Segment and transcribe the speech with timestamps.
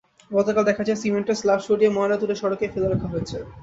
[0.31, 3.37] গতকাল দেখা যায়, সিমেন্টের স্লাব সরিয়ে ময়লা তুলে সড়কেই ফেলে রাখা হয়েছে।